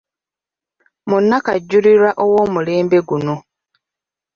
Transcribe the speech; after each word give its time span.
Munnakajulirwa 1.09 2.11
ow’omulembe 2.23 2.97
guno. 3.09 3.35